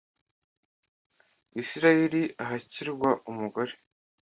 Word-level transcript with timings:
Israheli 1.61 2.21
ahakirwa 2.43 3.09
umugore, 3.31 3.73